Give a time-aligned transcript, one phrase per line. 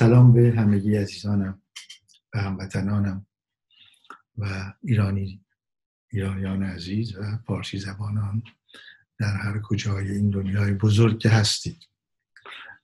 [0.00, 1.62] سلام به همگی عزیزانم
[2.34, 3.26] و هموطنانم
[4.38, 5.44] و ایرانی
[6.08, 8.42] ایرانیان عزیز و فارسی زبانان
[9.18, 11.88] در هر کجای این دنیای بزرگ که هستید.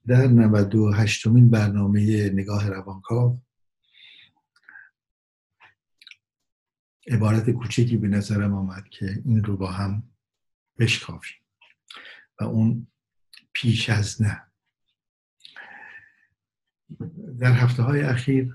[0.07, 3.43] در 98 مین برنامه نگاه روانکاو
[7.11, 10.11] عبارت کوچکی به نظرم آمد که این رو با هم
[10.79, 11.41] بشکافیم
[12.41, 12.87] و اون
[13.53, 14.46] پیش از نه.
[17.39, 18.55] در هفته های اخیر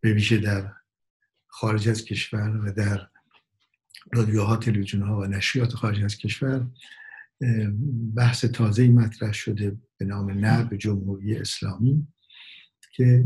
[0.00, 0.72] به ویژه در
[1.46, 3.08] خارج از کشور و در
[4.12, 6.66] رادیوها تلویزیون ها و نشریات خارج از کشور
[8.16, 12.06] بحث تازه مطرح شده به نام نه جمهوری اسلامی
[12.92, 13.24] که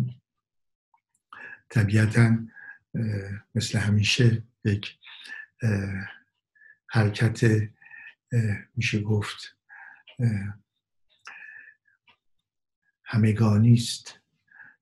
[1.70, 2.38] طبیعتا
[3.54, 4.98] مثل همیشه یک
[6.86, 7.40] حرکت
[8.76, 9.56] میشه گفت
[13.12, 14.18] همگانی است.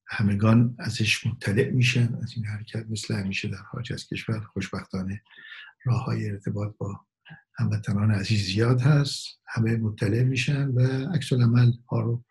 [0.06, 4.40] همگان ازش مطلع میشن از این حرکت مثل همیشه در خارج از کشور.
[4.40, 5.22] خوشبختانه
[5.84, 7.06] راه های ارتباط با
[7.58, 9.40] هموطنان عزیز زیاد هست.
[9.46, 10.80] همه مطلع میشن و
[11.14, 12.24] عکس عمل ها رو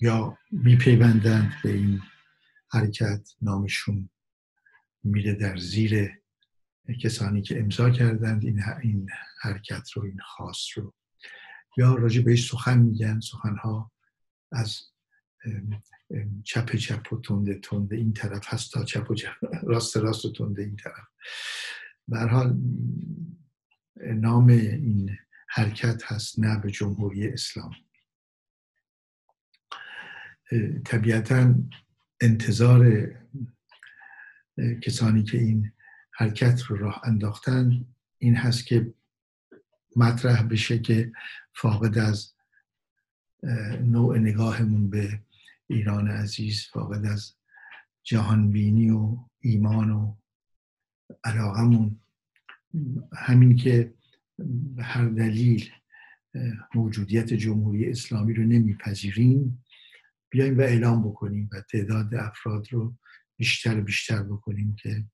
[0.00, 2.02] یا میپیوندند به این
[2.70, 3.28] حرکت.
[3.42, 4.10] نامشون
[5.02, 6.10] میره در زیر
[7.02, 8.44] کسانی که امضا کردند.
[8.44, 9.08] این, این
[9.40, 10.94] حرکت رو این خاص رو.
[11.76, 13.20] یا راجع بهش سخن میگن.
[13.20, 13.92] سخنها
[14.52, 14.80] از
[16.44, 19.34] چپ چپ و تنده تنده این طرف هست تا چپ و چپ.
[19.70, 21.08] راست راست و تنده این طرف.
[22.30, 22.60] حال
[23.96, 25.18] نام این
[25.48, 27.72] حرکت هست نه به جمهوری اسلام.
[30.84, 31.54] طبیعتا
[32.20, 33.10] انتظار
[34.82, 35.72] کسانی که این
[36.12, 37.86] حرکت رو راه انداختن
[38.18, 38.94] این هست که
[39.96, 41.12] مطرح بشه که
[41.54, 42.35] فاقد از
[43.80, 45.20] نوع نگاهمون به
[45.66, 47.34] ایران عزیز فاقد از
[48.02, 50.16] جهانبینی و ایمان و
[51.24, 52.00] علاقمون.
[53.12, 53.94] همین که
[54.78, 55.70] هر دلیل
[56.74, 59.64] موجودیت جمهوری اسلامی رو نمیپذیریم
[60.30, 62.96] بیایم و اعلام بکنیم و تعداد افراد رو
[63.36, 65.04] بیشتر بیشتر بکنیم که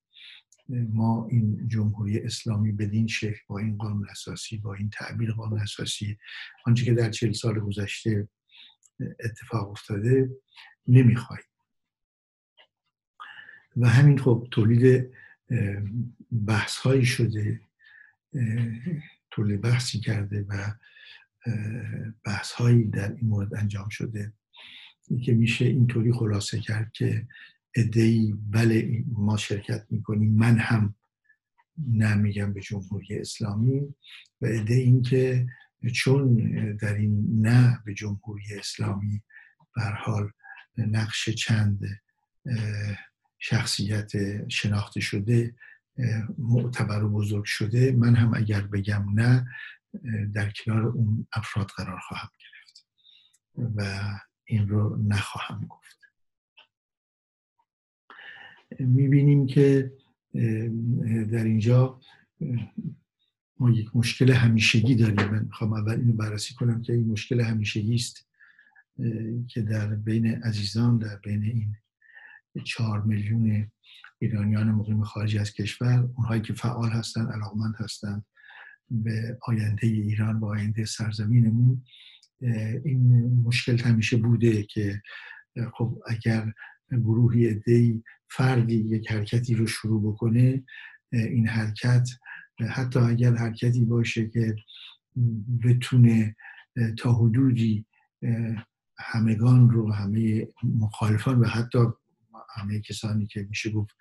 [0.69, 6.19] ما این جمهوری اسلامی بدین شکل با این قانون اساسی با این تعبیر قانون اساسی
[6.67, 8.29] آنچه که در چهل سال گذشته
[9.21, 10.31] اتفاق افتاده
[10.87, 11.47] نمی‌خواهیم.
[13.77, 15.11] و همین خب تولید
[16.47, 17.61] بحث هایی شده
[19.31, 20.75] تولید بحثی کرده و
[22.25, 24.33] بحث هایی در این مورد انجام شده.
[25.25, 27.27] که میشه اینطوری خلاصه کرد که
[27.77, 30.35] ادهی بله ما شرکت می‌کنیم.
[30.35, 30.95] من هم
[31.89, 33.95] نمیگم به جمهوری اسلامی
[34.41, 35.47] و عده این که
[35.95, 36.37] چون
[36.77, 39.23] در این نه به جمهوری اسلامی
[39.97, 40.31] حال
[40.77, 41.81] نقش چند
[43.39, 44.13] شخصیت
[44.49, 45.55] شناخته شده
[46.39, 49.47] معتبر و بزرگ شده من هم اگر بگم نه
[50.35, 52.87] در کنار اون افراد قرار خواهم گرفت
[53.77, 54.05] و
[54.45, 56.02] این رو نخواهم گفت.
[58.79, 59.93] می‌بینیم که
[61.33, 62.01] در اینجا
[63.59, 65.31] ما یک مشکل همیشگی داریم.
[65.31, 68.29] من می‌خوام اول اینو بررسی کنم که این مشکل همیشگی است
[69.49, 71.77] که در بین عزیزان در بین این
[72.65, 73.71] چهار میلیون
[74.19, 78.25] ایرانیان مقیم خارج از کشور اونهایی که فعال هستند علاقمند هستند
[78.91, 81.85] به آینده ایران و آینده سرزمینمون
[82.85, 85.03] این مشکل همیشه بوده که
[85.75, 86.53] خب اگر
[86.91, 88.03] گروهی ادهی
[88.37, 90.65] فردی یک حرکتی رو شروع بکنه
[91.13, 92.09] این حرکت.
[92.71, 94.57] حتی اگر حرکتی باشه که
[95.65, 96.37] بتونه
[96.99, 97.87] تا حدودی
[98.99, 101.79] همگان رو همه مخالفان و حتی
[102.57, 103.97] همه کسانی که میشه گفت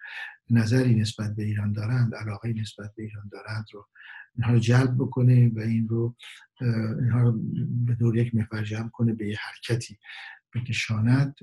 [0.50, 3.88] نظری نسبت به ایران دارند علاقه نسبت به ایران دارند رو
[4.36, 6.16] اینها رو جلب بکنه و این رو
[6.62, 7.40] اینها رو
[7.86, 9.98] به دور یک محور جمع کنه به یه حرکتی
[10.54, 11.36] بکشاند.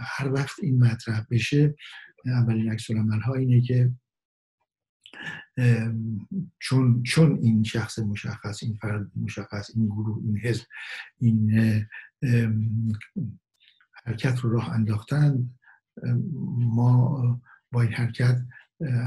[0.00, 1.74] هر وقت این مطرح بشه
[2.26, 2.90] اولین عکس
[3.24, 3.92] ها اینه که
[6.58, 10.64] چون چون این شخص مشخص این فرد مشخص این گروه این حزب
[11.18, 11.52] این
[14.04, 15.50] حرکت رو راه انداختن
[16.58, 17.40] ما
[17.72, 18.38] با این حرکت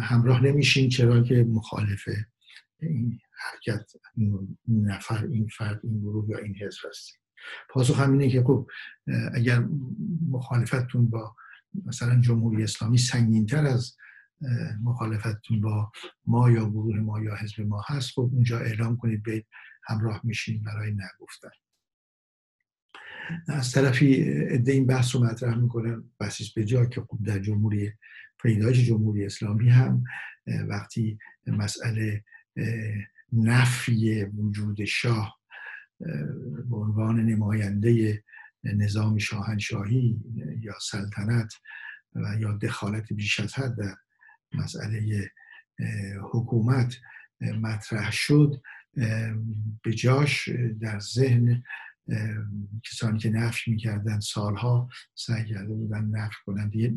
[0.01, 2.09] همراه نمیشیم چرا که مخالف
[2.79, 7.19] این حرکت این نفر این فرد این گروه یا این حزب هستیم.
[7.69, 8.67] پاسخ همینه که خب
[9.33, 9.67] اگر
[10.29, 11.35] مخالفتتون با
[11.85, 13.95] مثلا جمهوری اسلامی سنگینتر از
[14.83, 15.91] مخالفتتون با
[16.25, 19.45] ما یا گروه ما یا حزب ما هست خب اونجا اعلام کنید به
[19.83, 21.49] همراه میشین برای نگفتن.
[23.47, 27.91] از طرفی عده این بحث رو مطرح می‌کنن بحثیست به جا که خب در جمهوری
[28.41, 30.03] پیدایش جمهوری اسلامی هم
[30.67, 32.23] وقتی مسئله
[33.33, 35.39] نفی وجود شاه
[36.69, 38.23] به عنوان نماینده
[38.75, 40.19] نظام شاهنشاهی
[40.61, 41.53] یا سلطنت
[42.15, 43.95] و یا دخالت بیش از حد در
[44.53, 45.31] مسئله
[46.31, 46.95] حکومت
[47.41, 48.61] مطرح شد
[49.83, 50.49] به جاش
[50.81, 51.63] در ذهن
[52.83, 56.93] کسانی که نفش می‌کردن سالها سعی کرده بودن نفش کنن دیگه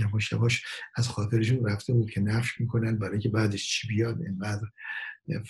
[0.00, 0.64] یواش یواش
[0.96, 4.66] از خاطرشون رفته بود که نفش می‌کنن برای که بعدش چی بیاد؟ اینقدر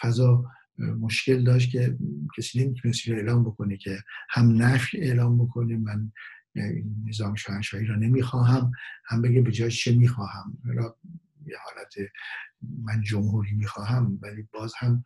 [0.00, 0.44] فضا
[0.78, 1.98] مشکل داشت که
[2.38, 3.98] کسی نمی‌تونست اعلام بکنه که
[4.30, 6.12] هم نفی اعلام بکنه من
[7.06, 8.70] نظام شاهنشاهی را نمی‌خواهم
[9.06, 10.58] هم بگه به جای چه می‌خواهم.
[11.46, 12.10] یه حالت
[12.82, 15.04] من جمهوری می‌خواهم ولی باز هم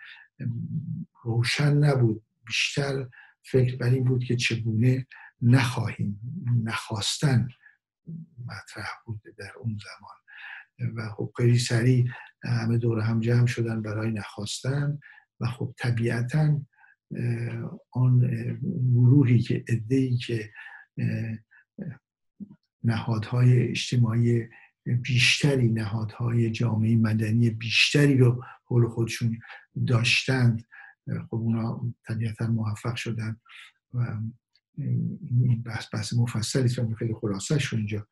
[1.23, 2.23] روشن نبود.
[2.47, 3.09] بیشتر
[3.43, 5.07] فکر بر این بود که چگونه
[5.43, 6.21] نخواهیم
[6.65, 7.49] نخواستن
[8.47, 10.17] مطرح بود در اون زمان.
[10.97, 12.05] و خب خیلی سریع
[12.45, 14.99] همه دور هم جمع شدن برای نخواستن.
[15.41, 16.61] و خب طبیعتا
[17.91, 18.19] آن
[18.95, 20.53] گروهی که ادهی که
[22.85, 24.49] نهادهای اجتماعی
[25.03, 29.39] بیشتری نهادهای جامعه مدنی بیشتری رو حول خودشون
[29.87, 30.65] داشتند
[31.07, 33.37] خب اونا طبیعتا موفق شدن
[33.95, 34.19] و
[34.79, 38.07] این بحث بحث مفصلی است و خیلی خلاصش رو اینجا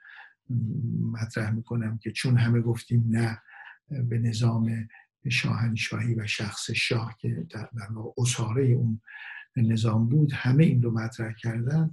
[1.12, 3.42] مطرح می‌کنم که چون همه گفتیم نه
[3.88, 4.88] به نظام
[5.30, 7.68] شاهنشاهی و شخص شاه که در
[8.18, 9.00] اصاره اون
[9.56, 11.90] نظام بود همه این رو مطرح کردن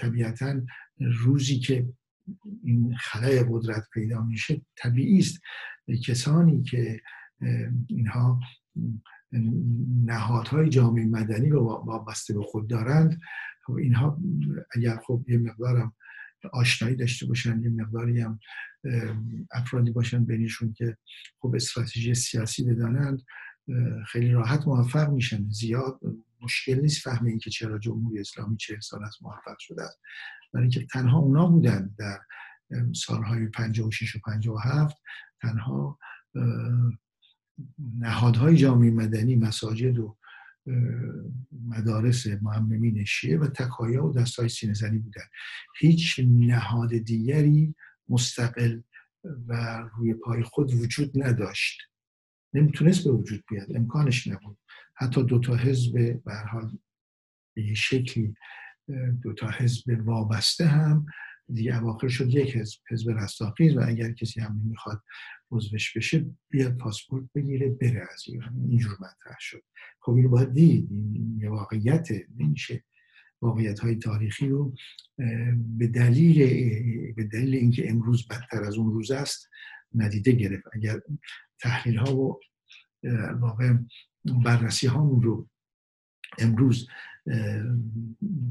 [0.00, 0.60] طبیعتا
[0.98, 1.88] روزی که
[2.64, 5.40] این خلای قدرت پیدا میشه طبیعی است.
[6.06, 7.00] کسانی که
[7.88, 8.40] اینها
[10.04, 13.20] نهادهای جامعه مدنی رو وابسته به خود دارند
[13.66, 14.20] خب اینها
[14.74, 15.94] اگر خب یه مقدارم
[16.52, 18.40] آشنایی داشته باشن یه مقداری هم
[19.52, 20.96] افرادی باشن بینشون که
[21.40, 23.22] خب استراتژی سیاسی بدانند
[24.06, 25.48] خیلی راحت موفق میشن.
[25.50, 26.00] زیاد
[26.42, 30.00] مشکل نیست فهم این که چرا جمهوری اسلامی چه سال از موفق شده است.
[30.52, 32.18] برای اینکه تنها اونا بودن در
[32.94, 34.96] سالهای 56 و 57
[35.42, 35.98] تنها
[37.98, 40.16] نهادهای جامعه مدنی مساجد و
[41.66, 45.24] مدارس معممین شیعه و تکایا و دستای سینه زنی بودن.
[45.78, 47.74] هیچ نهاد دیگری
[48.08, 48.80] مستقل
[49.48, 51.82] و روی پای خود وجود نداشت.
[52.54, 54.58] نمی‌تونست به وجود بیاد امکانش نبود.
[54.94, 56.78] حتی دو تا حزب به حال
[57.56, 58.34] به یه شکلی
[59.22, 61.06] دو تا حزب وابسته هم
[61.52, 65.02] دیگه اواخر شد یک حزب حزب رستاخیز و اگر کسی هم نمی‌خواد
[65.50, 68.66] عضوش بشه بیاد پاسپورت بگیره بره از ایران.
[68.68, 69.62] اینجور مطرح شد.
[70.00, 70.88] خب این باید دید.
[70.92, 72.84] این یه واقعیت نمیشه
[73.42, 74.74] واقعیت های تاریخی رو
[75.78, 76.38] به دلیل
[77.12, 79.48] به دلیل اینکه امروز بدتر از اون روز است
[79.94, 80.64] ندیده گرفت.
[80.72, 81.00] اگر
[81.60, 82.40] تحلیل ها و
[83.40, 83.72] واقع
[84.44, 85.48] بررسی هامون رو
[86.38, 86.88] امروز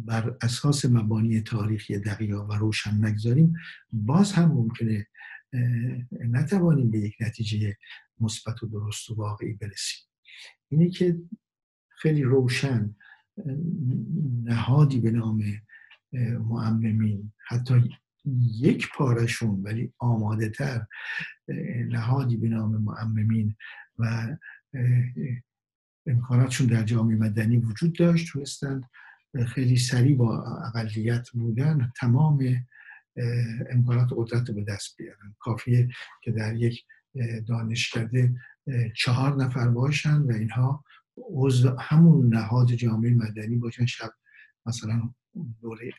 [0.05, 3.53] بر اساس مبانی تاریخی دقیق و روشن نگذاریم
[3.91, 5.07] باز هم ممکنه
[6.11, 7.77] نتوانیم به یک نتیجه
[8.19, 10.05] مثبت و درست و واقعی برسیم.
[10.69, 11.19] اینه که
[11.89, 12.95] خیلی روشن
[14.43, 15.43] نهادی به نام
[16.39, 17.89] معممین حتی
[18.59, 20.85] یک پارشون ولی آماده تر
[21.87, 23.55] نهادی به نام معممین
[23.99, 24.35] و
[26.07, 28.83] امکاناتشون در جامعه مدنی وجود داشت تونستند
[29.47, 32.65] خیلی سریع با اقلیت بودن تمام
[33.69, 35.35] امکانات قدرت رو به دست بیارن.
[35.39, 35.89] کافیه
[36.21, 36.85] که در یک
[37.47, 38.35] دانشکده
[38.95, 40.83] چهار نفر باشن و اینها
[41.17, 43.85] عضو همون نهاد جامعه مدنی باشن.
[43.85, 44.13] شب
[44.65, 45.13] مثلا
[45.61, 45.91] دوره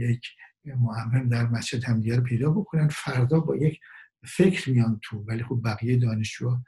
[0.00, 0.26] یک
[0.64, 2.88] معمم در مسجد همدیگه رو پیدا بکنن.
[2.88, 3.80] فردا با یک
[4.24, 6.58] فکر میان تو ولی خب بقیه دانشجو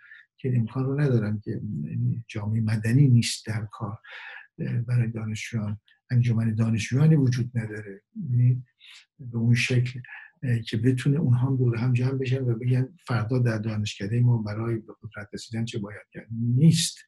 [0.42, 1.50] که امکان رو ندارن که
[1.84, 3.98] یعنی جامعه مدنی نیست در کار.
[4.58, 5.80] برای دانشجویان
[6.10, 8.02] انجمن دانشجویانی وجود نداره.
[8.30, 8.64] یعنی
[9.18, 10.00] به اون شکل
[10.66, 14.76] که بتونه اونها هم دور هم جمع بشن و بگن فردا در دانشکده ما برای
[14.76, 16.26] به قدرت رسیدن چه باید کرد.
[16.56, 16.98] نیست.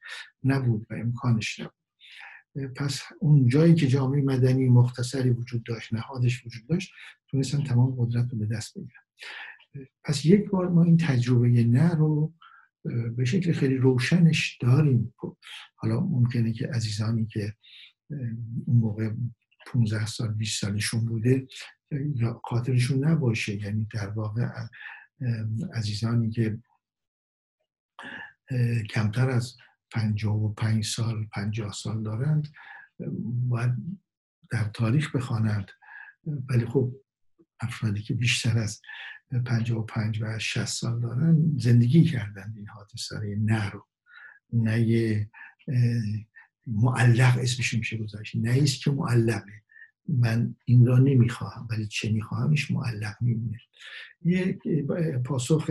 [0.45, 1.75] نبود و امکانش نبود.
[2.77, 6.93] پس اون جایی که جامعه مدنی مختصری وجود داشت نهادش وجود داشت
[7.29, 9.89] تونستن تمام قدرت رو به دست بگیرن.
[10.05, 12.35] پس یک بار ما این تجربه نه رو
[13.17, 15.15] به شکل خیلی روشنش داریم.
[15.17, 15.37] خب،
[15.77, 17.55] حالا ممکنه که عزیزانی که
[18.67, 19.11] اون موقع
[19.67, 21.47] 15 سال 20 سالشون بوده
[21.91, 23.63] یا خاطرشون نباشه.
[23.63, 24.49] یعنی در واقع
[25.75, 26.59] عزیزانی که
[28.91, 29.57] کمتر از
[29.91, 32.53] 55 سال 50 سال دارند
[33.49, 33.75] باید
[34.51, 35.71] در تاریخ بخوانند.
[36.27, 36.93] ولی خب
[37.61, 38.81] افرادی که بیشتر از
[39.47, 43.87] 55 و 60 سال دارن زندگی کردن این حادثه نه رو.
[44.53, 45.31] نه
[46.67, 48.37] معلق اسمش میشه گذاشت.
[48.37, 49.63] نه ایست که معلقه.
[50.09, 53.61] من این را نمی‌خواهم ولی چه میخواهمش معلق میمونه.
[54.23, 54.59] یک
[55.25, 55.71] پاسخ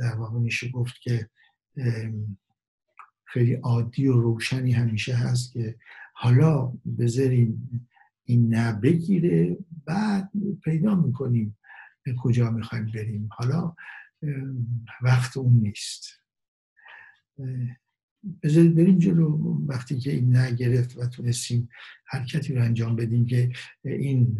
[0.00, 1.28] در واقع میشه گفت که
[3.24, 5.76] خیلی عادی و روشنی همیشه هست که
[6.14, 7.70] حالا بذاریم
[8.24, 10.30] این نه بگیره بعد
[10.64, 11.58] پیدا می‌کنیم
[12.18, 13.28] کجا می‌خوایم بریم.
[13.32, 13.74] حالا
[15.02, 16.08] وقت اون نیست.
[18.42, 19.58] بذارید بریم جلو.
[19.66, 21.68] وقتی که این نگرفت و تونستیم
[22.06, 23.52] حرکتی رو انجام بدیم که
[23.84, 24.38] این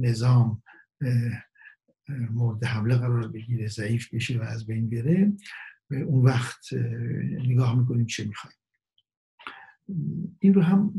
[0.00, 0.62] نظام
[2.08, 5.32] مورد حمله قرار بگیره ضعیف بشه و از بین بره
[5.90, 6.72] اون وقت
[7.48, 8.56] نگاه می‌کنیم چه می‌خوایم.
[10.38, 10.94] این رو هم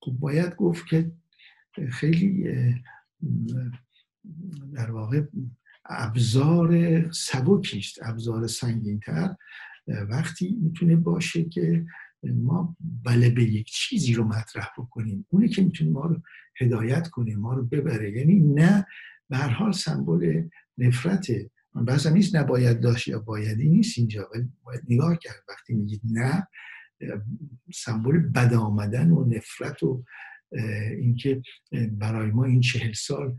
[0.00, 1.12] خب باید گفت که
[1.90, 2.44] خیلی
[4.74, 5.22] در واقع
[5.84, 9.36] ابزار سبکیست ابزار سنگینتر.
[10.08, 11.86] وقتی می‌تونه باشه که
[12.22, 16.22] ما بله به یک چیزی رو مطرح بکنیم اونی که می‌تونه ما رو
[16.60, 18.12] هدایت کنه ما رو ببره.
[18.12, 18.86] یعنی نه
[19.28, 20.48] به هر حال سمبل
[21.74, 24.30] من بحثم نیست نباید داشت یا بایدی نیست اینجا
[24.64, 25.44] باید نگاه کرد.
[25.48, 26.48] وقتی میگید نه
[27.74, 30.04] سمبل بد آمدن و نفرت و
[30.98, 31.42] اینکه
[31.90, 33.36] برای ما این چهل سال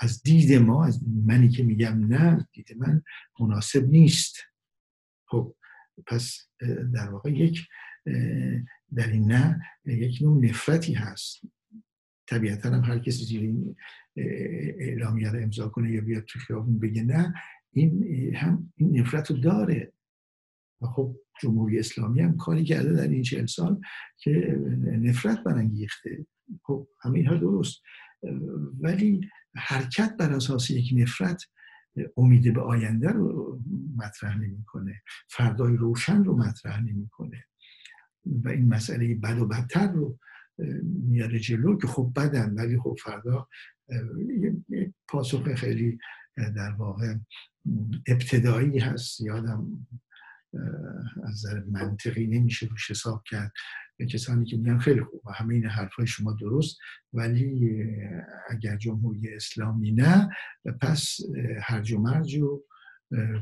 [0.00, 3.02] از دید ما از منی که میگم نه دید من
[3.40, 4.36] مناسب نیست.
[5.26, 5.56] خب
[6.06, 6.48] پس
[6.94, 7.66] در واقع یک
[8.94, 11.40] در این نه یک نوع نفرتی هست.
[12.26, 13.76] طبیعتا هم هر کسی زیر این
[14.78, 17.34] اعلامیه رو امضا کنه یا بیاد تو خیابون بگه نه
[17.72, 19.92] این هم این نفرت رو داره.
[20.80, 23.80] و خب جمهوری اسلامی هم کاری کرده در این چهل سال
[24.18, 26.26] که نفرت برانگیخته.
[26.62, 27.82] خب همه اینها درست.
[28.80, 29.20] ولی
[29.56, 31.42] حرکت بر اساس یک نفرت
[32.16, 33.60] امید به آینده رو
[33.96, 35.02] مطرح نمی‌کنه.
[35.28, 37.44] فردای روشن رو مطرح نمی‌کنه.
[38.26, 40.18] و این مسئله بد و بدتر رو
[41.08, 43.48] میاره جلو که خب بدن ولی خب فردا
[45.08, 45.98] پاسخ خیلی
[46.36, 47.14] در واقع
[48.06, 49.20] ابتدایی هست.
[49.20, 49.86] یادم
[51.24, 53.52] از نظر منطقی نمیشه روش حساب کرد.
[54.06, 56.78] کسانی که میگن خیلی خوب و همه این حرفای شما درست
[57.12, 57.76] ولی
[58.50, 60.28] اگر جمهوری اسلامی نه
[60.80, 61.16] پس
[61.62, 62.62] هرج و مرج و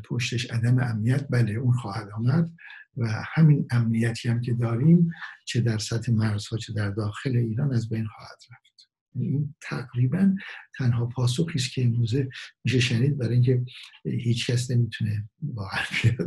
[0.08, 2.50] پشتش عدم امنیت بله اون خواهد آمد
[2.96, 5.10] و همین امنیتی هم که داریم
[5.44, 8.77] چه در سطح مرزها چه در داخل ایران از بین خواهد رفت.
[9.14, 10.34] این تقریبا
[10.78, 12.28] تنها پاسخی است که امروزه
[12.64, 13.64] میشه شنید برای اینکه
[14.04, 15.84] هیچ کس نمی‌تونه واقعا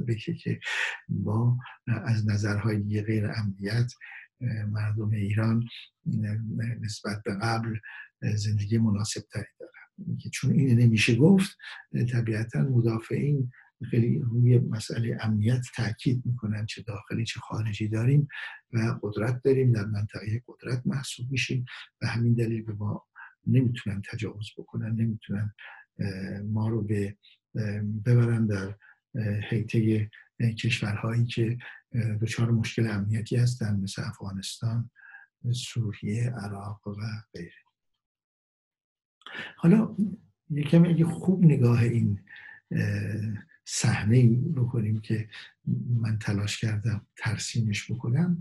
[0.08, 0.60] بگه که
[1.10, 1.58] با
[1.88, 3.92] از نظرهای غیر امنیت
[4.72, 5.64] مردم ایران
[6.82, 7.76] نسبت به قبل
[8.36, 11.58] زندگی مناسب تری دارن چون این نمیشه گفت
[12.12, 13.52] طبیعتا مدافعین
[13.90, 18.28] خیلی روی مسئله امنیت تاکید می‌کنن چه داخلی چه خارجی داریم
[18.74, 19.72] و قدرت داریم.
[19.72, 21.66] در منطقه قدرت محسوب میشیم
[22.02, 23.08] و همین دلیل به ما
[23.48, 25.54] نمی‌تونن تجاوز بکنن نمی‌تونن
[26.44, 27.18] ما رو به
[28.06, 28.76] ببرن در
[29.50, 30.10] حیطه
[30.40, 31.58] کشورهایی که
[32.22, 34.90] دچار مشکل امنیتی هستن مثل افغانستان
[35.54, 37.02] سوریه عراق و
[37.34, 37.52] غیره.
[39.58, 39.96] حالا
[40.50, 42.20] یکم اگه خوب نگاه این
[43.74, 45.30] صحنه ای بکنیم که
[45.90, 48.40] من تلاش کردم ترسیمش بکنم.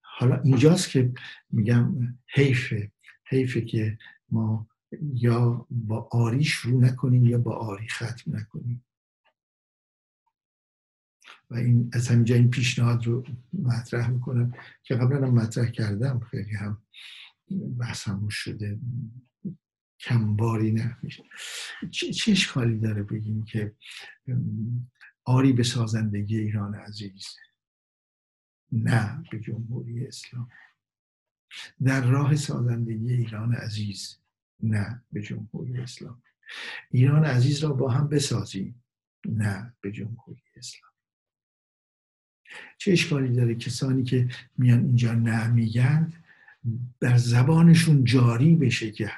[0.00, 1.12] حالا اینجاست که
[1.50, 2.92] میگم حیفه
[3.26, 3.98] حیفه که
[4.30, 4.68] ما
[5.14, 8.84] یا با آری شروع نکنیم یا با آری ختم نکنیم.
[11.50, 16.56] و این از همینجا این پیشنهاد رو مطرح می‌کنم که قبلا هم مطرح کردم خیلی
[16.56, 16.82] هم
[17.78, 18.78] بحث شده.
[20.00, 20.96] کمباری نه
[21.90, 23.74] چه, چه اشکالی داره بگیم که
[25.24, 27.26] آری به سازندگی ایران عزیز.
[28.72, 30.48] نه به جمهوری اسلام.
[31.84, 34.18] در راه سازندگی ایران عزیز
[34.62, 36.22] نه به جمهوری اسلام.
[36.90, 38.82] ایران عزیز را با هم بسازیم
[39.26, 40.92] نه به جمهوری اسلام.
[42.78, 44.28] چه اشکالی داره کسانی که
[44.58, 46.12] میان اینجا نه میگن
[47.00, 49.12] در زبانشون جاری بشه که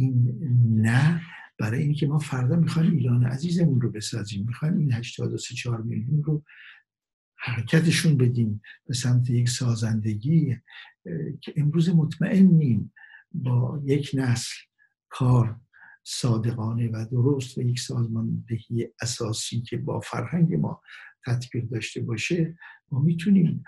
[0.00, 0.38] این
[0.80, 1.22] نه
[1.58, 4.46] برای اینکه ما فردا می‌خوایم ایران عزیزمون رو بسازیم.
[4.46, 6.44] می‌خوایم این 83 4 میلیون رو
[7.36, 10.56] حرکتشون بدیم به سمت یک سازندگی
[11.40, 12.92] که امروز مطمئنیم
[13.32, 14.54] با یک نسل
[15.08, 15.60] کار
[16.04, 20.82] صادقانه و درست و یک سازماندهی اساسی که با فرهنگ ما
[21.26, 22.58] تطبیق داشته باشه
[22.90, 23.64] ما می‌تونیم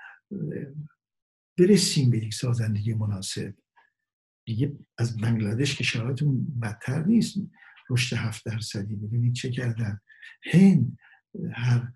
[1.59, 3.55] برسیم به یک سازندگی مناسب.
[4.45, 7.37] دیگه از بنگلادش که شرایطمون بدتر نیست
[7.91, 8.97] رشد هفت درصدی.
[8.97, 10.01] ببینید چه کردن.
[10.53, 10.99] هند
[11.53, 11.93] هر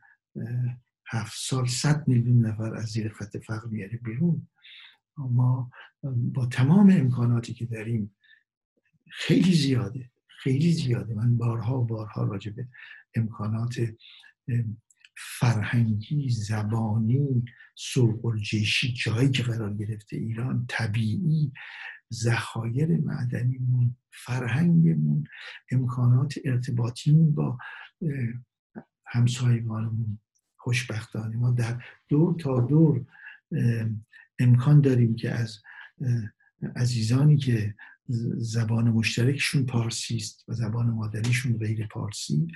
[1.06, 4.48] هفت سال صد میلیون نفر از زیر خط فقر میاره بیرون.
[5.16, 5.70] ما
[6.12, 8.16] با تمام امکاناتی که داریم
[9.10, 11.14] خیلی زیاده خیلی زیاده.
[11.14, 12.68] من بارها و بارها راجع به
[13.14, 13.80] امکانات
[15.16, 18.36] فرهنگی زبانی سوق
[19.04, 21.52] جایی که قرار گرفته ایران طبیعی
[22.12, 25.24] ذخایر معدنیمون فرهنگمون
[25.70, 27.58] امکانات ارتباطیمون با
[29.06, 30.18] همسایگانمون
[30.56, 31.36] خوشبختانه.
[31.36, 33.04] ما در دور تا دور
[34.38, 35.58] امکان داریم که از
[36.76, 37.74] عزیزانی که
[38.36, 42.46] زبان مشترکشون پارسی است و زبان مادریشون غیر پارسی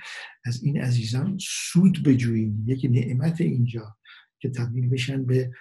[0.45, 2.63] از این عزیزان سود بجوییم.
[2.67, 3.97] یک نعمت اینجا
[4.39, 5.51] که تبدیل بشن به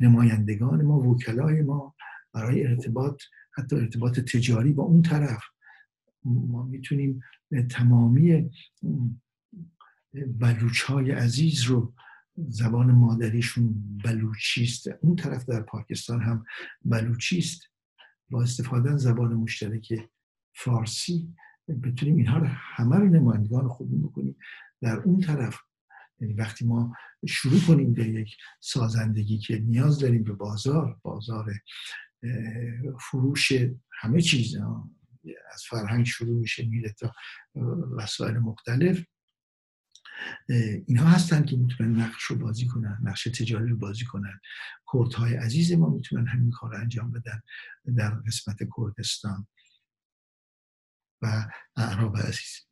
[0.00, 1.94] نمایندگان ما وکلای ما.
[2.34, 3.22] برای ارتباط
[3.56, 5.42] حتی ارتباط تجاری با اون طرف.
[6.24, 7.20] ما می‌تونیم
[7.70, 8.50] تمامی
[10.26, 11.94] بلوچ های عزیز رو
[12.36, 16.44] زبان مادریشون بلوچیست اون طرف در پاکستان هم
[16.84, 17.62] بلوچیست
[18.30, 20.08] با استفاده زبان مشترک
[20.54, 21.34] فارسی
[21.82, 24.36] بتونیم اینها رو همه رو نمایندگان خوب بکنیم.
[24.80, 25.58] در اون طرف
[26.20, 26.94] یعنی وقتی ما
[27.28, 31.52] شروع کنیم به یک سازندگی که نیاز داریم به بازار بازار
[33.00, 33.52] فروش
[34.00, 34.56] همه چیز
[35.52, 37.12] از فرهنگ شروع میشه میره تا
[37.96, 39.04] وسایل مختلف.
[40.86, 44.40] اینها هستن که می‌تونن نقش رو بازی کنن نقش تجاری رو بازی کنن.
[45.16, 47.42] های عزیز ما می‌تونن همین کار رو انجام بدن
[47.96, 49.46] در قسمت کردستان.
[51.22, 52.66] و اعراب عزیز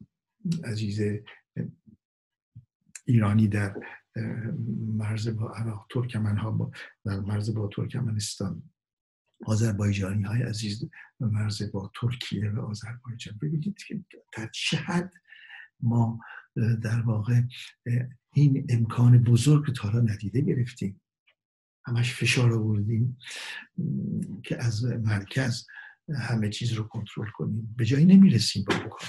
[0.64, 1.00] عزیز
[3.06, 3.74] ایرانی در
[4.78, 6.70] مرز با عراق ترکمن ها با
[7.04, 8.71] در مرز با ترکمنستان.
[9.46, 10.84] آذربایجانی های عزیز
[11.20, 13.38] و مرز با ترکیه و آذربایجان.
[13.42, 14.00] ببینید که
[14.32, 15.12] در چه حد
[15.80, 16.20] ما
[16.82, 17.42] در واقع
[18.32, 21.00] این امکان بزرگ تا ندیده گرفتیم.
[21.86, 23.18] همش فشار آوردیم
[24.44, 25.66] که از مرکز
[26.14, 27.74] همه چیز رو کنترل کنیم.
[27.76, 29.06] به جایی نمی‌رسیم با بکن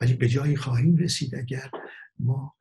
[0.00, 1.70] ولی به جایی خواهیم رسید اگر
[2.18, 2.56] ما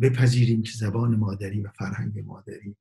[0.00, 2.76] بپذیریم که زبان مادری و فرهنگ مادری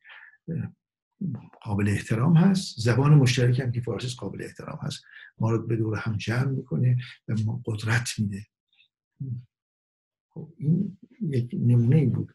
[1.62, 2.80] قابل احترام هست.
[2.80, 5.04] زبان مشترک هم که فارسی قابل احترام هست.
[5.38, 6.98] ما رو به دور هم جمع می‌کنه
[7.28, 8.46] و ما قدرت میده.
[10.30, 12.34] خب این یک نمونه بود.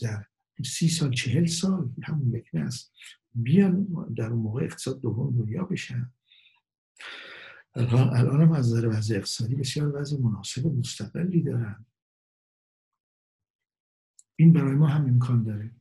[0.01, 0.25] در
[0.65, 2.93] سی سال چهل سال همون یک است
[3.35, 6.11] بیان در اون موقع اقتصاد دوم دنیا بشن.
[7.75, 11.85] الان هم از نظر وضع اقتصادی بسیار وضع مناسب و مستقلی دارن.
[14.35, 15.71] این برای ما هم امکان داره.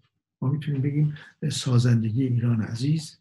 [0.43, 1.15] ما می‌تونیم بگیم
[1.53, 3.19] سازندگی ایران عزیز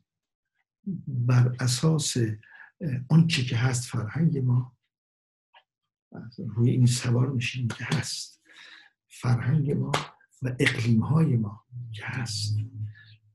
[1.07, 2.17] بر اساس
[3.09, 4.77] آنچه که هست فرهنگ ما
[6.37, 8.41] روی این سوار میشیم که هست
[9.07, 9.91] فرهنگ ما
[10.41, 12.57] و اقلیم های ما که هست.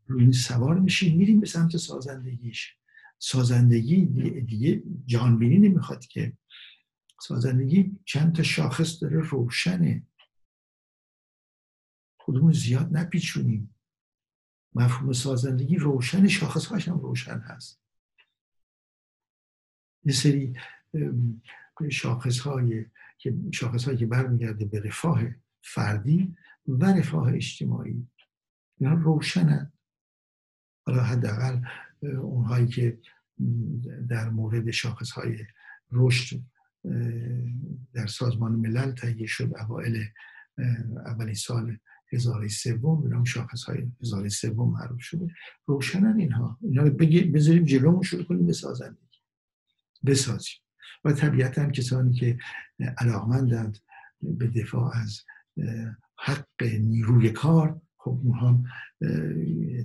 [0.06, 2.76] روی این سوار میشیم میریم به سمت سازندگیش.
[3.24, 4.06] سازندگی
[4.40, 6.36] دیگه جانبینی نمی‌خواد که.
[7.20, 10.06] سازندگی چند تا شاخص داره روشنه.
[12.20, 13.74] خودمون زیاد نپیچونیم.
[14.74, 17.80] مفهوم سازندگی روشن شاخصهاش هم روشن هست.
[20.04, 20.58] یه سری
[21.90, 22.86] شاخص های
[23.18, 25.22] که شاخص هایی که برمیگرده به رفاه
[25.62, 26.36] فردی
[26.68, 28.08] و رفاه اجتماعی.
[28.80, 29.72] اینا روشنن.
[30.86, 31.60] حالا حداقل
[32.02, 33.00] اونهایی که
[34.08, 35.38] در مورد شاخص های
[35.92, 36.40] رشد
[37.92, 40.04] در سازمان ملل تهیه شد اوائل
[41.06, 41.78] اولین سال
[42.12, 45.26] هزاره سوم به شاخص های هزاره سوم معروف شده.
[45.66, 46.58] روشنن اینها.
[46.62, 46.90] اینا رو
[47.32, 49.18] بذاریم جلومون شروع کنیم بسازندگی
[50.06, 50.56] بسازیم.
[51.04, 52.38] و طبیعتا کسانی که
[52.98, 53.78] علاقمندند
[54.22, 55.20] به دفاع از
[56.18, 58.64] حق نیروی کار خب اونها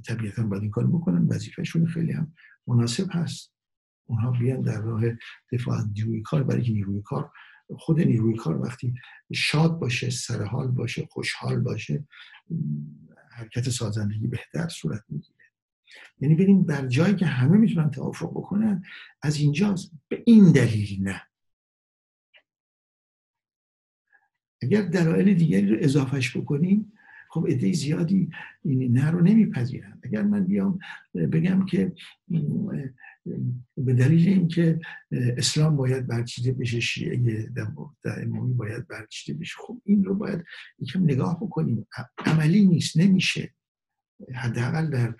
[0.05, 1.27] طبیعتا باید این کار بکنن.
[1.27, 2.33] وظیفهشون خیلی هم
[2.69, 3.53] مناسب هست.
[4.05, 5.03] اونها بیان در راه
[5.51, 7.31] دفاع از نیروی کار برای که نیروی کار
[7.77, 8.93] خود نیروی کار وقتی
[9.33, 12.07] شاد باشه سرحال باشه خوشحال باشه
[13.31, 15.35] حرکت سازندگی بهتر صورت می‌گیره.
[16.19, 18.83] یعنی بریم بر جایی که همه می‌تونن توافق بکنن
[19.21, 19.75] از اینجا
[20.07, 21.21] به این دلیل نه.
[24.61, 26.93] اگر دلایل دیگری رو اضافهش بکنیم
[27.29, 28.29] خب عده زیادی
[28.65, 29.99] این نه رو نمیپذیرن.
[30.03, 30.79] اگر من بیام
[31.13, 31.93] بگم که
[33.77, 34.79] به دلیل اینکه
[35.11, 37.49] اسلام باید برچیده بشه شیعه
[38.05, 40.43] امامی باید برچیده بشه خب این رو باید
[40.79, 41.87] یکم نگاه بکنیم.
[42.17, 43.53] عملی نیست نمیشه.
[44.35, 45.15] حداقل در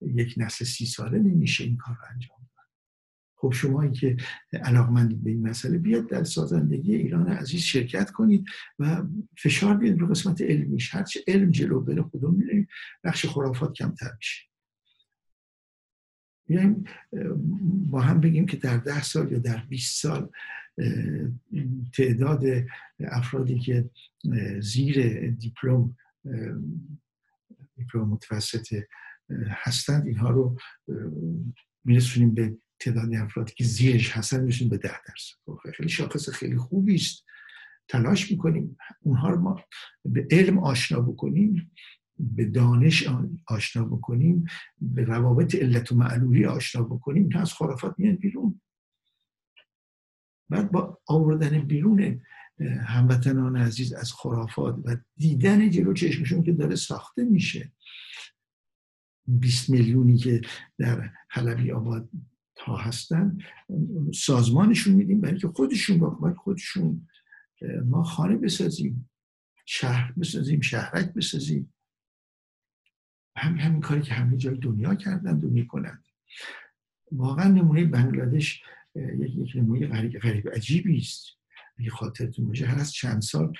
[0.00, 2.41] یک نسل سی ساله نمیشه این کار رو انجام
[3.42, 4.16] خب شما که
[4.52, 8.44] علاقمندید به این مسئله بیاد در سازندگی ایران عزیز شرکت کنید
[8.78, 9.02] و
[9.38, 12.68] فشار بیاد رو قسمت علمیش هرچه علم جلو بره خودمون میریم
[13.04, 14.42] بخش خرافات کمتر میشه.
[16.46, 16.84] بیایم
[17.90, 20.30] با هم بگیم که در ده سال یا در 20 سال
[21.92, 22.44] تعداد
[23.00, 23.90] افرادی که
[24.60, 25.96] زیر دیپلم
[27.76, 28.82] دیپلم متوسط
[29.48, 30.58] هستند اینها رو
[31.84, 35.34] میرسونیم به تعداد افرادی که زیرش هستن میرسونیم به ده درصد.
[35.46, 37.24] خب، خیلی شاخص خیلی خوبی است.
[37.88, 39.64] تلاش می‌کنیم اونها رو ما
[40.04, 41.70] به علم آشنا بکنیم
[42.18, 43.08] به دانش
[43.46, 44.44] آشنا بکنیم
[44.80, 47.28] به روابط علت و معلولی آشنا بکنیم.
[47.28, 48.60] تا از خرافات میان بیرون.
[50.48, 52.20] بعد با آوردن بیرون
[52.86, 57.72] هموطنان عزیز از خرافات و دیدن جلو چشمشون که داره ساخته میشه.
[59.26, 60.40] 20 میلیونی که
[60.78, 62.08] در حلبی آباد
[62.64, 63.38] تا هستن
[64.14, 67.08] سازمانشون میدیم برای که خودشون با خودشون
[67.84, 69.10] ما خانه بسازیم
[69.66, 71.74] شهر بسازیم شهرک بسازیم.
[73.36, 76.04] همین همین کاری که همه جای دنیا کردند و می‌کنند
[77.12, 78.62] واقعا نمونه بنگلادش
[78.94, 81.26] یک نمونه غریب, غریب عجیبی است.
[81.78, 83.52] اگه خاطرتون باشه هر از چند سال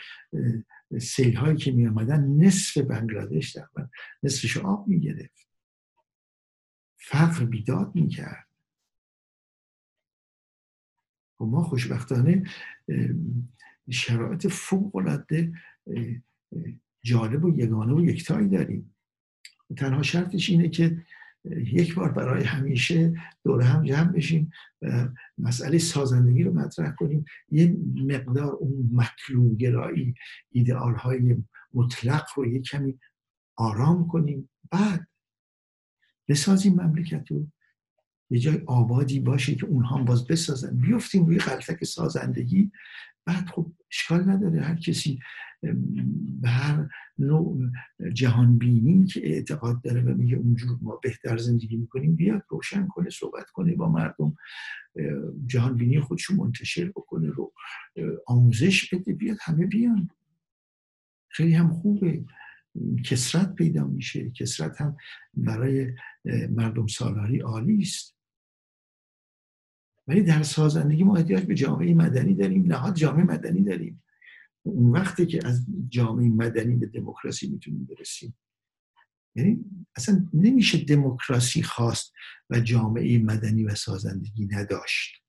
[1.00, 3.90] سیل هایی که می آمدن نصف بنگلادش من
[4.22, 5.48] نصفش آب می گرفت
[6.96, 8.51] فقر بیداد می کرد
[11.42, 12.42] و ما خوشبختانه
[13.90, 15.52] شرایط فوق العاده
[17.05, 18.94] جالب و یگانه و یکتایی داریم.
[19.76, 21.02] تنها شرطش اینه که
[21.57, 24.50] یک بار برای همیشه دور هم جمع بشیم
[24.83, 27.24] و مسئله سازندگی رو مطرح کنیم.
[27.50, 30.14] یه مقدار اون مطلوب گرایی
[30.50, 31.37] ایدئال های
[31.74, 32.98] مطلق رو یه کمی
[33.57, 34.50] آرام کنیم.
[34.70, 35.07] بعد
[36.28, 37.46] بسازیم مملکت رو.
[38.32, 40.76] یه جای آبادی باشه که اونها هم باز بسازن.
[40.76, 42.72] بیفتیم روی غلطک سازندگی.
[43.24, 44.60] بعد خب اشکال نداره.
[44.60, 45.18] هر کسی
[46.40, 47.70] به هر نوع
[48.12, 53.50] جهانبینی که اعتقاد داره و میگه اونجور ما بهتر زندگی می‌کنیم بیاد روشن کنه صحبت
[53.50, 54.36] کنه با مردم.
[55.46, 57.52] جهانبینی خودش منتشر بکنه رو
[58.26, 59.12] آموزش بده.
[59.12, 60.10] بیاد همه بیان.
[61.28, 62.24] خیلی هم خوبه.
[63.04, 64.30] کسرت پیدا میشه.
[64.30, 64.96] کسرت هم
[65.34, 65.94] برای
[66.50, 68.16] مردم سالاری عالی است.
[70.12, 74.03] ولی در سازندگی ما احتیاج به جامعه مدنی داریم نهاد جامعه مدنی داریم.
[74.62, 78.38] اون وقتی که از جامعه مدنی به دموکراسی می‌تونیم برسیم.
[79.37, 79.64] یعنی
[79.96, 82.12] اصلا نمیشه دموکراسی خواست
[82.51, 85.22] و جامعه مدنی و سازندگی نداشت.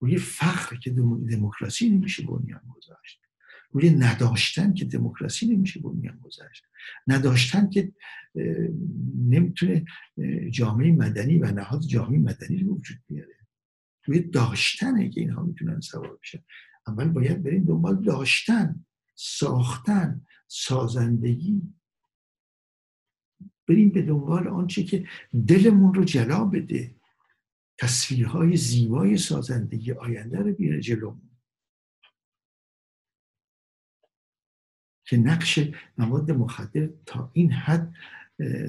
[0.00, 0.90] روی فخر که
[1.30, 3.20] دموکراسی نمیشه بنیان گذاشت.
[3.70, 6.64] روی نداشتن که دموکراسی نمیشه بنیان گذاشت.
[7.06, 7.92] نداشتن که
[9.28, 9.84] نمی‌تونه
[10.50, 13.37] جامعه مدنی و نهاد جامعه مدنی رو وجود بیاره.
[14.08, 16.44] روی داشتنه که اینها می‌تونن سوار بشن.
[16.86, 21.62] اول باید بریم دنبال داشتن ساختن سازندگی.
[23.68, 25.08] بریم به دنبال آنچه که
[25.48, 26.94] دلمون رو جلا بده.
[27.78, 31.30] تصویرهای زیبای سازندگی آینده رو بیاره جلومون.
[35.04, 35.60] که نقش
[35.98, 37.94] مواد مخدر تا این حد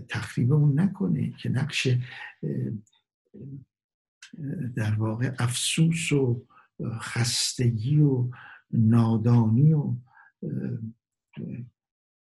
[0.09, 1.31] تخریبمون نکنه.
[1.37, 1.87] که نقش
[4.75, 6.45] در واقع افسوس و
[6.99, 8.29] خستگی و
[8.71, 9.95] نادانی و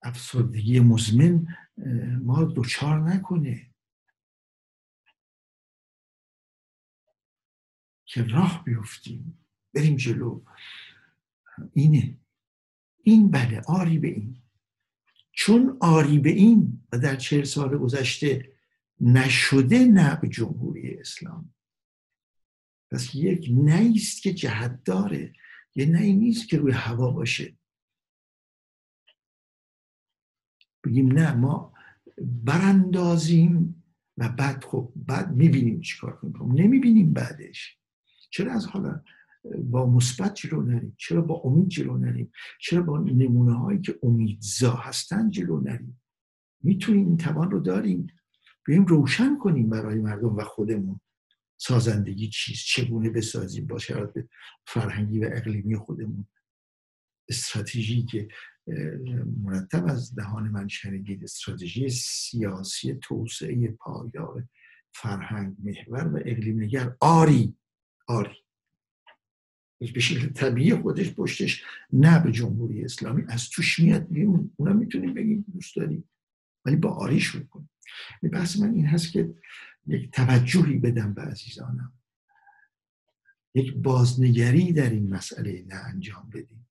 [0.03, 1.47] افسردگی مزمن
[2.23, 3.69] ما دوچار نکنه.
[8.05, 9.39] که راه بیفتیم
[9.75, 10.43] بریم جلو.
[11.73, 12.19] اینه.
[13.03, 14.43] این بله آری به این.
[15.33, 18.53] چون آری به این و در چهل سال گذشته
[19.01, 21.55] نشده نه به جمهوری اسلام.
[22.93, 25.33] پس یک نیست که جهت داره.
[25.75, 27.57] یه نهی نیست که روی هوا باشه.
[30.85, 31.75] بگیم نه ما
[32.19, 33.85] براندازیم
[34.19, 36.33] و بعد خب بعد می‌بینیم چیکار کنیم.
[36.33, 37.79] خب نمی‌بینیم بعدش.
[38.31, 39.03] چرا از حالا
[39.71, 44.75] با مثبت جلو نریم؟ چرا با امید جلو نریم؟ چرا با نمونه هایی که امیدزا
[44.75, 46.01] هستن جلو نریم؟
[46.63, 48.07] می‌تونیم این توان رو داریم.
[48.67, 51.01] بیم روشن کنیم برای مردم و خودمون.
[51.63, 54.27] سازندگی چیست؟ چگونه بسازیم؟ با شرایط
[54.67, 56.27] فرهنگی و اقلیمی خودمون.
[57.29, 58.29] استراتژی که
[59.43, 64.49] مرتب از دهان من شنیدید استراتژی سیاسی توسعه پایدار
[64.95, 66.97] فرهنگ محور و اقلیم نگر.
[67.01, 67.57] آری
[68.07, 68.37] آری.
[69.95, 73.23] به شکل طبیعی خودش پشتش نه به جمهوری اسلامی.
[73.29, 74.07] از توش میاد
[74.57, 76.09] اونم می‌تونیم بگیم دوست داریم.
[76.65, 77.71] ولی با آری شروع کنیم.
[78.33, 79.35] بحث من این هست که
[79.87, 81.93] یک توجهی بدم به عزیزانم.
[83.55, 86.69] یک بازنگری در این مسئله نه انجام بدیم.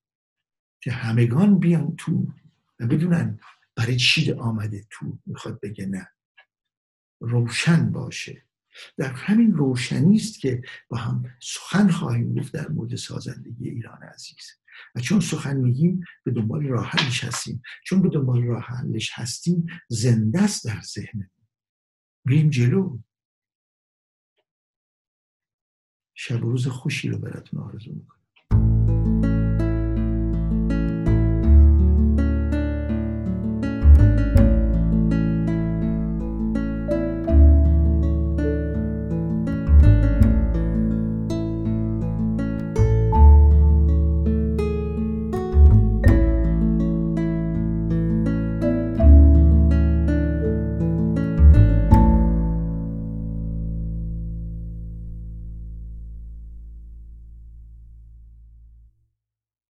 [0.80, 2.32] که همگان بیان تو
[2.80, 3.38] و بدونن
[3.76, 6.08] برای چی آمده تو می‌خواد بگه نه.
[7.20, 8.42] روشن باشه.
[8.96, 14.62] در همین روشنی است که با هم سخن خواهیم گفت در مورد سازندگی ایران عزیز.
[14.94, 19.66] و چون سخن میگیم به دنبال راه حلش هستیم چون به دنبال راه حلش هستیم
[19.88, 21.30] زنده است در ذهن
[22.26, 22.98] بریم جلو.
[26.14, 28.21] شب روز خوشی رو براتون آرزو می‌کنم.